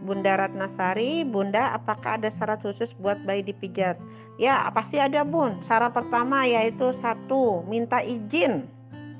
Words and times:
Bunda 0.00 0.40
Ratnasari, 0.40 1.22
Bunda 1.28 1.76
apakah 1.76 2.16
ada 2.16 2.32
syarat 2.32 2.64
khusus 2.64 2.90
buat 2.96 3.20
bayi 3.28 3.44
dipijat? 3.44 4.00
Ya, 4.40 4.64
pasti 4.72 4.96
ada 4.96 5.20
Bun. 5.20 5.60
Syarat 5.68 5.92
pertama 5.92 6.48
yaitu 6.48 6.96
satu, 7.04 7.60
minta 7.68 8.00
izin. 8.00 8.64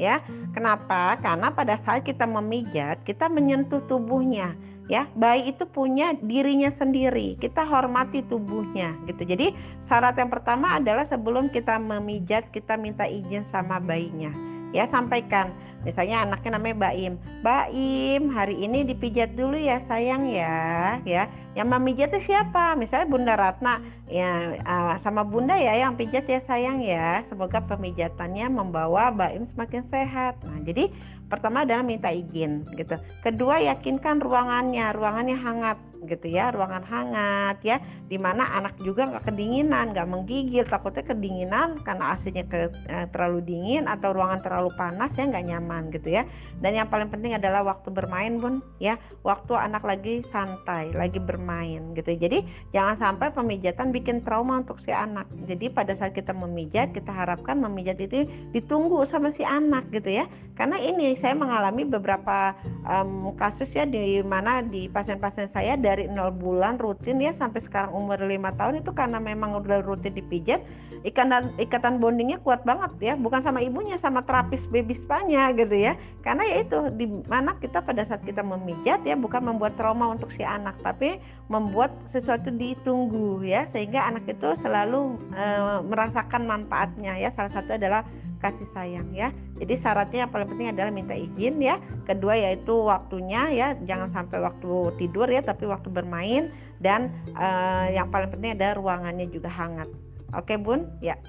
Ya, 0.01 0.25
kenapa? 0.57 1.21
Karena 1.21 1.53
pada 1.53 1.77
saat 1.77 2.09
kita 2.09 2.25
memijat, 2.25 3.05
kita 3.05 3.29
menyentuh 3.29 3.85
tubuhnya 3.85 4.57
ya 4.91 5.07
bayi 5.15 5.55
itu 5.55 5.63
punya 5.71 6.19
dirinya 6.19 6.67
sendiri 6.75 7.39
kita 7.39 7.63
hormati 7.63 8.27
tubuhnya 8.27 8.99
gitu 9.07 9.23
jadi 9.23 9.55
syarat 9.87 10.19
yang 10.19 10.35
pertama 10.35 10.83
adalah 10.83 11.07
sebelum 11.07 11.47
kita 11.47 11.79
memijat 11.79 12.51
kita 12.51 12.75
minta 12.75 13.07
izin 13.07 13.47
sama 13.47 13.79
bayinya 13.79 14.35
ya 14.75 14.91
sampaikan 14.91 15.55
misalnya 15.87 16.29
anaknya 16.29 16.59
namanya 16.59 16.77
Baim 16.89 17.15
Baim 17.41 18.23
hari 18.33 18.61
ini 18.61 18.85
dipijat 18.85 19.33
dulu 19.35 19.57
ya 19.57 19.81
sayang 19.89 20.29
ya 20.29 20.81
ya. 21.05 21.29
Yang 21.59 21.69
memijat 21.77 22.09
itu 22.15 22.31
siapa? 22.33 22.79
Misalnya 22.79 23.07
Bunda 23.11 23.35
Ratna. 23.35 23.83
Ya 24.11 24.59
sama 25.03 25.23
Bunda 25.27 25.55
ya 25.59 25.75
yang 25.79 25.99
pijat 25.99 26.27
ya 26.27 26.41
sayang 26.47 26.83
ya. 26.83 27.23
Semoga 27.27 27.63
pemijatannya 27.67 28.47
membawa 28.51 29.11
Baim 29.11 29.47
semakin 29.51 29.83
sehat. 29.91 30.39
Nah 30.47 30.63
jadi 30.63 30.91
pertama 31.31 31.63
adalah 31.63 31.83
minta 31.87 32.11
izin 32.11 32.67
gitu. 32.75 32.99
Kedua 33.23 33.59
yakinkan 33.63 34.23
ruangannya. 34.23 34.95
Ruangannya 34.95 35.37
hangat 35.39 35.79
gitu 36.07 36.27
ya. 36.31 36.55
Ruangan 36.55 36.87
hangat 36.87 37.57
ya. 37.67 37.77
Di 38.07 38.19
mana 38.19 38.47
anak 38.55 38.79
juga 38.83 39.11
nggak 39.11 39.31
kedinginan 39.31 39.91
nggak 39.91 40.07
menggigil. 40.07 40.67
Takutnya 40.67 41.03
kedinginan 41.03 41.83
karena 41.83 42.15
AC-nya 42.15 42.47
ke, 42.47 42.71
eh, 42.87 43.07
terlalu 43.11 43.43
dingin 43.43 43.91
atau 43.91 44.15
ruangan 44.15 44.39
terlalu 44.43 44.71
panas 44.79 45.11
ya 45.19 45.27
nggak 45.27 45.47
nyaman 45.71 45.95
gitu 45.95 46.11
ya. 46.11 46.27
Dan 46.59 46.75
yang 46.75 46.91
paling 46.91 47.07
penting 47.15 47.39
adalah 47.39 47.63
waktu 47.63 47.95
bermain 47.95 48.43
pun 48.43 48.59
ya. 48.83 48.99
Waktu 49.23 49.55
anak 49.55 49.87
lagi 49.87 50.27
santai 50.27 50.91
lagi 50.91 51.23
bermain 51.23 51.95
gitu. 51.95 52.11
Jadi 52.19 52.43
jangan 52.75 52.99
sampai 52.99 53.31
pemijatan 53.31 53.95
bikin 53.95 54.27
trauma 54.27 54.67
untuk 54.67 54.83
si 54.83 54.91
anak. 54.91 55.31
Jadi 55.47 55.71
pada 55.71 55.95
saat 55.95 56.19
kita 56.19 56.35
memijat 56.35 56.91
kita 56.91 57.15
harapkan 57.15 57.63
memijat 57.63 58.03
itu 58.03 58.27
ditunggu 58.51 59.07
sama 59.07 59.31
si 59.31 59.47
anak 59.47 59.87
gitu 59.95 60.11
ya 60.11 60.27
karena 60.61 60.77
ini 60.77 61.17
saya 61.17 61.33
mengalami 61.33 61.89
beberapa 61.89 62.53
um, 62.85 63.33
kasus 63.33 63.73
ya 63.73 63.89
di 63.89 64.21
mana 64.21 64.61
di 64.61 64.93
pasien-pasien 64.93 65.49
saya 65.49 65.73
dari 65.81 66.05
nol 66.05 66.37
bulan 66.37 66.77
rutin 66.77 67.17
ya 67.17 67.33
sampai 67.33 67.65
sekarang 67.65 67.97
umur 67.97 68.21
lima 68.21 68.53
tahun 68.61 68.85
itu 68.85 68.93
karena 68.93 69.17
memang 69.17 69.57
udah 69.57 69.81
rutin 69.81 70.13
dipijat 70.13 70.61
ikatan 71.09 71.57
ikatan 71.57 71.97
bondingnya 71.97 72.37
kuat 72.45 72.61
banget 72.69 72.93
ya 73.01 73.15
bukan 73.17 73.41
sama 73.41 73.65
ibunya 73.65 73.97
sama 73.97 74.21
terapis 74.21 74.69
baby 74.69 74.93
spanya 74.93 75.49
gitu 75.57 75.73
ya 75.73 75.97
karena 76.21 76.45
ya 76.45 76.57
itu 76.61 76.79
di 76.93 77.09
mana 77.25 77.57
kita 77.57 77.81
pada 77.81 78.05
saat 78.05 78.21
kita 78.29 78.45
memijat 78.45 79.01
ya 79.09 79.17
bukan 79.17 79.41
membuat 79.41 79.81
trauma 79.81 80.13
untuk 80.13 80.29
si 80.29 80.45
anak 80.45 80.77
tapi 80.85 81.17
membuat 81.49 81.89
sesuatu 82.13 82.53
ditunggu 82.53 83.41
ya 83.49 83.65
sehingga 83.73 84.13
anak 84.13 84.29
itu 84.29 84.53
selalu 84.61 85.17
e, 85.33 85.45
merasakan 85.89 86.45
manfaatnya 86.45 87.17
ya 87.17 87.33
salah 87.33 87.49
satu 87.49 87.81
adalah 87.81 88.05
kasih 88.41 88.69
sayang 88.73 89.13
ya. 89.13 89.29
Jadi 89.61 89.75
syaratnya 89.77 90.25
yang 90.25 90.33
paling 90.33 90.49
penting 90.49 90.69
adalah 90.73 90.89
minta 90.89 91.13
izin 91.13 91.61
ya. 91.61 91.77
Kedua 92.09 92.33
yaitu 92.33 92.73
waktunya 92.73 93.53
ya, 93.53 93.69
jangan 93.85 94.09
sampai 94.09 94.41
waktu 94.41 94.73
tidur 94.97 95.29
ya, 95.29 95.45
tapi 95.45 95.69
waktu 95.69 95.93
bermain 95.93 96.49
dan 96.81 97.13
uh, 97.37 97.93
yang 97.93 98.09
paling 98.09 98.33
penting 98.33 98.57
adalah 98.57 98.81
ruangannya 98.81 99.29
juga 99.29 99.53
hangat. 99.53 99.87
Oke, 100.33 100.57
Bun? 100.57 100.89
Ya. 101.05 101.21